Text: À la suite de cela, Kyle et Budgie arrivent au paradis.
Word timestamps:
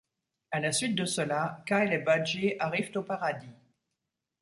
À 0.49 0.59
la 0.59 0.71
suite 0.71 0.95
de 0.95 1.05
cela, 1.05 1.63
Kyle 1.67 1.93
et 1.93 1.99
Budgie 1.99 2.55
arrivent 2.57 2.89
au 2.95 3.03
paradis. 3.03 3.55